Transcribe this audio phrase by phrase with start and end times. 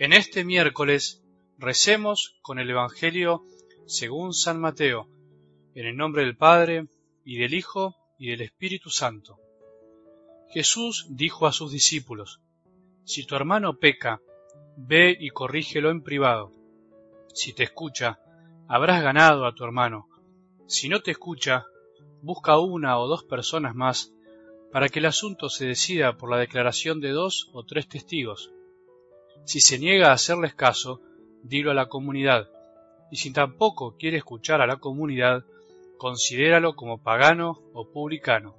[0.00, 1.24] En este miércoles
[1.58, 3.42] recemos con el Evangelio
[3.88, 5.08] según San Mateo,
[5.74, 6.86] en el nombre del Padre,
[7.24, 9.40] y del Hijo, y del Espíritu Santo.
[10.50, 12.40] Jesús dijo a sus discípulos,
[13.02, 14.20] Si tu hermano peca,
[14.76, 16.52] ve y corrígelo en privado.
[17.34, 18.20] Si te escucha,
[18.68, 20.08] habrás ganado a tu hermano.
[20.68, 21.66] Si no te escucha,
[22.22, 24.12] busca una o dos personas más
[24.70, 28.52] para que el asunto se decida por la declaración de dos o tres testigos.
[29.44, 31.00] Si se niega a hacerles caso,
[31.42, 32.48] dilo a la comunidad,
[33.10, 35.44] y si tampoco quiere escuchar a la comunidad,
[35.96, 38.56] considéralo como pagano o publicano.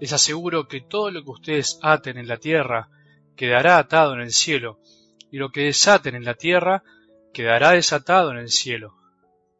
[0.00, 2.88] Les aseguro que todo lo que ustedes aten en la tierra
[3.36, 4.78] quedará atado en el cielo,
[5.30, 6.82] y lo que desaten en la tierra
[7.32, 8.96] quedará desatado en el cielo.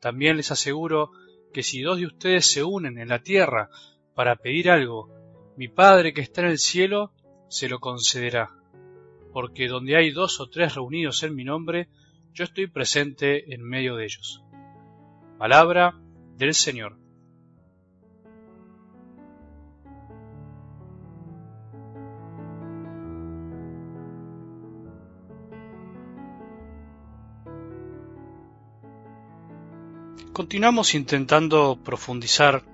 [0.00, 1.10] También les aseguro
[1.52, 3.68] que si dos de ustedes se unen en la tierra
[4.14, 5.10] para pedir algo,
[5.56, 7.12] mi Padre que está en el cielo
[7.48, 8.59] se lo concederá
[9.32, 11.88] porque donde hay dos o tres reunidos en mi nombre,
[12.32, 14.42] yo estoy presente en medio de ellos.
[15.38, 15.94] Palabra
[16.36, 16.98] del Señor.
[30.32, 32.64] Continuamos intentando profundizar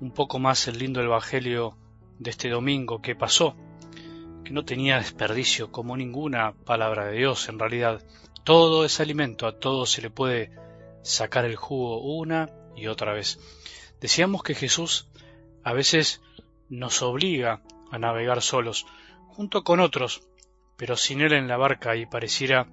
[0.00, 1.78] un poco más el lindo Evangelio
[2.18, 3.56] de este domingo que pasó
[4.46, 8.00] que no tenía desperdicio como ninguna palabra de Dios en realidad.
[8.44, 10.52] Todo es alimento, a todo se le puede
[11.02, 13.40] sacar el jugo una y otra vez.
[14.00, 15.08] Decíamos que Jesús
[15.64, 16.22] a veces
[16.68, 18.86] nos obliga a navegar solos,
[19.26, 20.22] junto con otros,
[20.76, 22.68] pero sin él en la barca y pareciera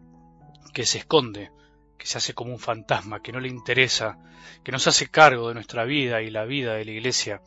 [0.75, 1.49] que se esconde,
[1.97, 4.19] que se hace como un fantasma, que no le interesa,
[4.63, 7.41] que nos hace cargo de nuestra vida y la vida de la iglesia.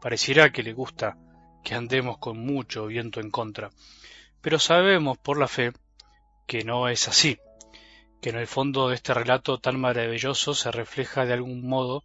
[0.00, 1.18] Pareciera que le gusta
[1.66, 3.72] que andemos con mucho viento en contra.
[4.40, 5.72] Pero sabemos por la fe
[6.46, 7.38] que no es así,
[8.22, 12.04] que en el fondo de este relato tan maravilloso se refleja de algún modo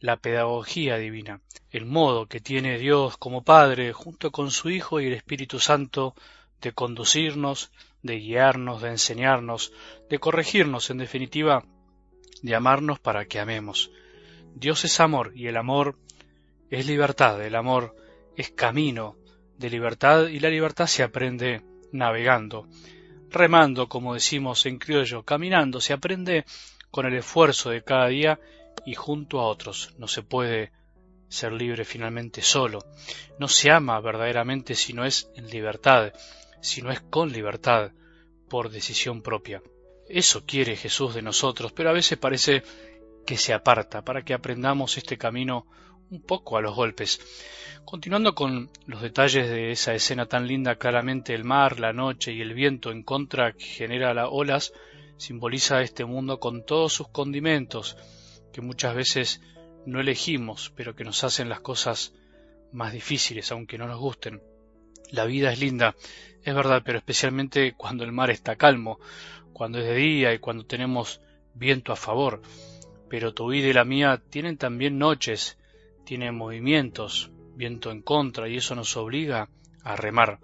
[0.00, 5.08] la pedagogía divina, el modo que tiene Dios como Padre junto con su Hijo y
[5.08, 6.14] el Espíritu Santo
[6.62, 7.70] de conducirnos,
[8.00, 9.74] de guiarnos, de enseñarnos,
[10.08, 11.66] de corregirnos, en definitiva,
[12.40, 13.90] de amarnos para que amemos.
[14.54, 15.98] Dios es amor y el amor
[16.70, 17.94] es libertad, el amor
[18.36, 19.16] es camino
[19.58, 21.62] de libertad y la libertad se aprende
[21.92, 22.68] navegando,
[23.30, 26.44] remando, como decimos en criollo, caminando, se aprende
[26.90, 28.40] con el esfuerzo de cada día
[28.84, 29.94] y junto a otros.
[29.98, 30.72] No se puede
[31.28, 32.84] ser libre finalmente solo.
[33.38, 36.12] No se ama verdaderamente si no es en libertad,
[36.60, 37.92] si no es con libertad,
[38.48, 39.62] por decisión propia.
[40.08, 42.62] Eso quiere Jesús de nosotros, pero a veces parece
[43.24, 45.66] que se aparta para que aprendamos este camino
[46.12, 47.20] un poco a los golpes.
[47.86, 52.42] Continuando con los detalles de esa escena tan linda, claramente el mar, la noche y
[52.42, 54.72] el viento en contra que genera las olas
[55.16, 57.96] simboliza este mundo con todos sus condimentos
[58.52, 59.40] que muchas veces
[59.86, 62.12] no elegimos, pero que nos hacen las cosas
[62.72, 64.42] más difíciles, aunque no nos gusten.
[65.10, 65.96] La vida es linda,
[66.44, 69.00] es verdad, pero especialmente cuando el mar está calmo,
[69.54, 71.20] cuando es de día y cuando tenemos
[71.54, 72.42] viento a favor.
[73.08, 75.56] Pero tu vida y la mía tienen también noches
[76.04, 79.48] tiene movimientos, viento en contra, y eso nos obliga
[79.84, 80.40] a remar.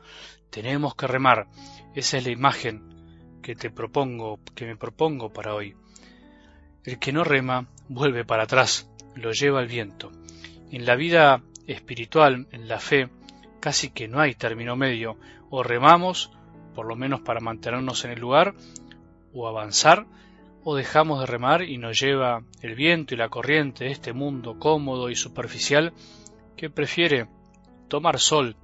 [0.51, 1.47] Tenemos que remar.
[1.95, 5.75] Esa es la imagen que te propongo, que me propongo para hoy.
[6.85, 10.13] El que no rema vuelve para atrás, lo lleva el viento.
[10.71, 13.09] En la vida espiritual, en la fe,
[13.61, 15.17] casi que no hay término medio.
[15.51, 16.31] O remamos,
[16.75, 18.55] por lo menos para mantenernos en el lugar,
[19.33, 20.07] o avanzar,
[20.65, 25.11] o dejamos de remar y nos lleva el viento y la corriente este mundo cómodo
[25.11, 25.93] y superficial
[26.57, 27.29] que prefiere
[27.89, 28.57] tomar sol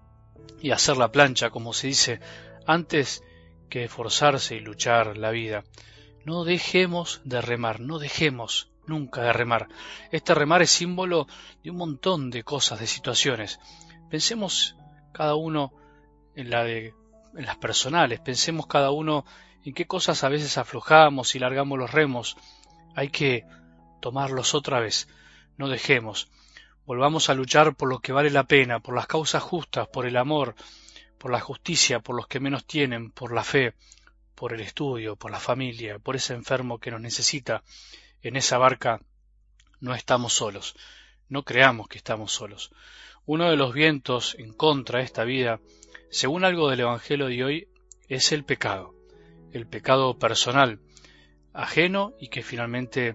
[0.60, 2.20] y hacer la plancha, como se dice,
[2.66, 3.22] antes
[3.68, 5.64] que esforzarse y luchar la vida.
[6.24, 9.68] No dejemos de remar, no dejemos nunca de remar.
[10.10, 11.26] Este remar es símbolo
[11.62, 13.60] de un montón de cosas, de situaciones.
[14.10, 14.76] Pensemos
[15.12, 15.72] cada uno
[16.34, 16.94] en la de
[17.36, 19.24] en las personales, pensemos cada uno
[19.64, 22.36] en qué cosas a veces aflojamos y largamos los remos.
[22.94, 23.44] Hay que
[24.00, 25.08] tomarlos otra vez.
[25.56, 26.28] No dejemos.
[26.84, 30.18] Volvamos a luchar por lo que vale la pena, por las causas justas, por el
[30.18, 30.54] amor,
[31.16, 33.72] por la justicia, por los que menos tienen, por la fe,
[34.34, 37.62] por el estudio, por la familia, por ese enfermo que nos necesita.
[38.20, 39.00] En esa barca
[39.80, 40.76] no estamos solos.
[41.30, 42.70] No creamos que estamos solos.
[43.24, 45.60] Uno de los vientos en contra de esta vida,
[46.10, 47.68] según algo del Evangelio de hoy,
[48.08, 48.94] es el pecado
[49.54, 50.80] el pecado personal,
[51.52, 53.14] ajeno y que finalmente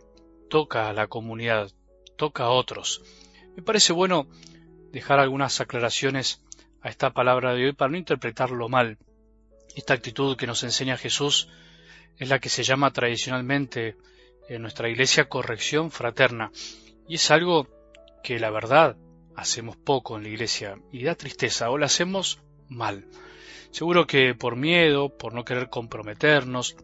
[0.50, 1.72] toca a la comunidad,
[2.18, 3.04] toca a otros.
[3.56, 4.28] Me parece bueno
[4.92, 6.42] dejar algunas aclaraciones
[6.82, 8.98] a esta palabra de hoy para no interpretarlo mal.
[9.76, 11.50] Esta actitud que nos enseña Jesús
[12.18, 13.98] es la que se llama tradicionalmente
[14.48, 16.52] en nuestra iglesia corrección fraterna.
[17.08, 17.68] Y es algo
[18.24, 18.98] que la verdad
[19.36, 22.40] hacemos poco en la iglesia y da tristeza o la hacemos
[22.70, 23.06] mal.
[23.72, 26.76] Seguro que por miedo, por no querer comprometernos,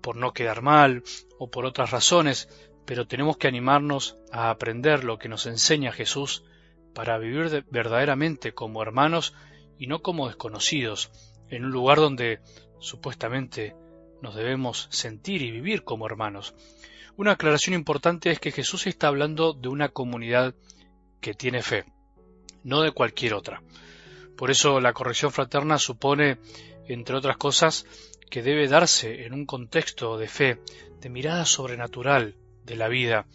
[0.00, 1.02] por no quedar mal
[1.38, 2.48] o por otras razones,
[2.86, 6.44] pero tenemos que animarnos a aprender lo que nos enseña Jesús
[6.94, 9.34] para vivir verdaderamente como hermanos
[9.78, 11.10] y no como desconocidos,
[11.50, 12.40] en un lugar donde
[12.80, 13.74] supuestamente
[14.22, 16.54] nos debemos sentir y vivir como hermanos.
[17.16, 20.54] Una aclaración importante es que Jesús está hablando de una comunidad
[21.20, 21.84] que tiene fe,
[22.64, 23.62] no de cualquier otra.
[24.38, 26.38] Por eso la corrección fraterna supone,
[26.86, 27.84] entre otras cosas,
[28.30, 30.60] que debe darse en un contexto de fe,
[31.00, 33.26] de mirada sobrenatural de la vida,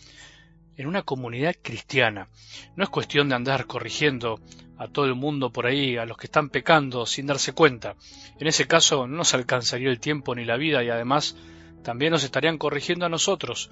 [0.77, 2.29] en una comunidad cristiana.
[2.77, 4.39] No es cuestión de andar corrigiendo
[4.77, 7.97] a todo el mundo por ahí, a los que están pecando sin darse cuenta.
[8.39, 11.35] En ese caso no nos alcanzaría el tiempo ni la vida y además
[11.83, 13.71] también nos estarían corrigiendo a nosotros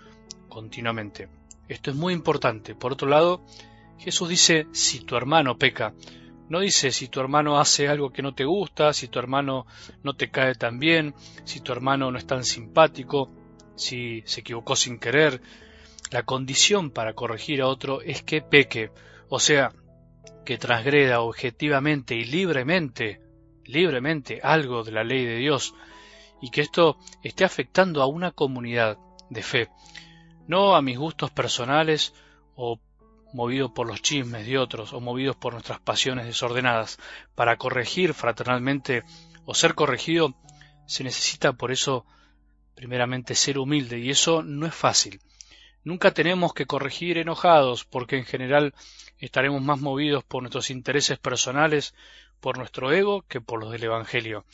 [0.49, 1.29] continuamente.
[1.69, 2.75] Esto es muy importante.
[2.75, 3.41] Por otro lado,
[3.99, 5.93] Jesús dice si tu hermano peca.
[6.49, 9.65] No dice si tu hermano hace algo que no te gusta, si tu hermano
[10.03, 13.29] no te cae tan bien, si tu hermano no es tan simpático,
[13.75, 15.41] si se equivocó sin querer.
[16.11, 18.91] La condición para corregir a otro es que peque,
[19.29, 19.71] o sea,
[20.45, 23.21] que transgreda objetivamente y libremente,
[23.65, 25.73] libremente algo de la ley de Dios,
[26.41, 28.97] y que esto esté afectando a una comunidad
[29.29, 29.69] de fe,
[30.47, 32.13] no a mis gustos personales
[32.55, 32.79] o
[33.33, 36.97] movidos por los chismes de otros o movidos por nuestras pasiones desordenadas.
[37.35, 39.03] Para corregir fraternalmente
[39.45, 40.35] o ser corregido
[40.85, 42.05] se necesita por eso
[42.75, 45.19] primeramente ser humilde y eso no es fácil.
[45.83, 48.73] Nunca tenemos que corregir enojados porque en general
[49.17, 51.95] estaremos más movidos por nuestros intereses personales,
[52.39, 54.45] por nuestro ego, que por los del Evangelio.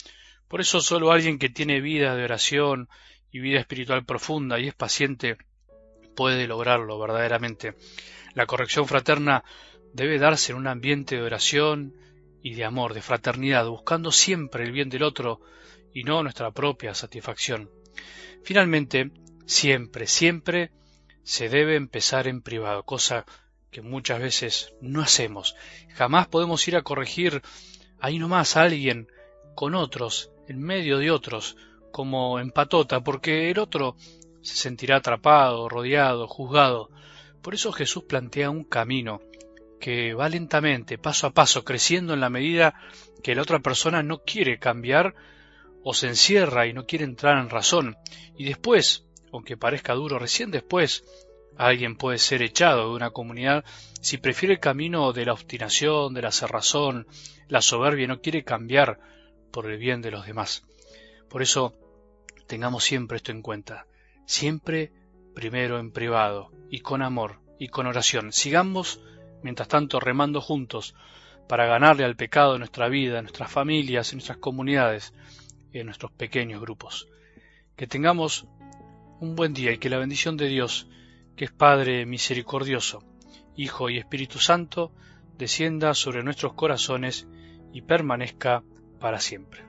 [0.46, 2.88] Por eso solo alguien que tiene vida de oración
[3.30, 5.36] y vida espiritual profunda y es paciente
[6.18, 7.76] puede lograrlo verdaderamente.
[8.34, 9.44] La corrección fraterna
[9.92, 11.94] debe darse en un ambiente de oración
[12.42, 15.40] y de amor, de fraternidad, buscando siempre el bien del otro
[15.94, 17.70] y no nuestra propia satisfacción.
[18.42, 19.12] Finalmente,
[19.46, 20.72] siempre, siempre
[21.22, 23.24] se debe empezar en privado, cosa
[23.70, 25.54] que muchas veces no hacemos.
[25.94, 27.42] Jamás podemos ir a corregir
[28.00, 29.06] ahí nomás a alguien
[29.54, 31.56] con otros, en medio de otros,
[31.92, 33.94] como en patota, porque el otro
[34.42, 36.90] se sentirá atrapado, rodeado, juzgado.
[37.42, 39.20] Por eso Jesús plantea un camino
[39.80, 42.74] que va lentamente, paso a paso, creciendo en la medida
[43.22, 45.14] que la otra persona no quiere cambiar
[45.82, 47.96] o se encierra y no quiere entrar en razón.
[48.36, 51.04] Y después, aunque parezca duro, recién después
[51.56, 53.64] alguien puede ser echado de una comunidad
[54.00, 57.06] si prefiere el camino de la obstinación, de la cerrazón,
[57.48, 59.00] la soberbia y no quiere cambiar
[59.50, 60.64] por el bien de los demás.
[61.28, 61.74] Por eso
[62.46, 63.86] tengamos siempre esto en cuenta,
[64.28, 64.92] siempre
[65.34, 68.30] primero en privado y con amor y con oración.
[68.30, 69.00] Sigamos,
[69.42, 70.94] mientras tanto, remando juntos
[71.48, 75.14] para ganarle al pecado en nuestra vida, en nuestras familias, en nuestras comunidades,
[75.72, 77.08] en nuestros pequeños grupos.
[77.74, 78.46] Que tengamos
[79.18, 80.88] un buen día y que la bendición de Dios,
[81.34, 83.02] que es Padre misericordioso,
[83.56, 84.92] Hijo y Espíritu Santo,
[85.38, 87.26] descienda sobre nuestros corazones
[87.72, 88.62] y permanezca
[89.00, 89.67] para siempre.